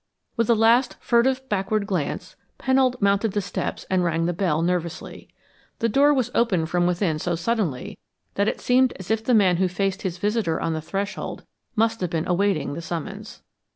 [0.35, 5.29] With a last furtive backward glance, Pennold mounted the steps and rang the bell nervously.
[5.77, 7.99] The door was opened from within so suddenly
[8.33, 11.45] that it seemed as if the man who faced his visitor on the threshold
[11.75, 13.43] must have been awaiting the summons.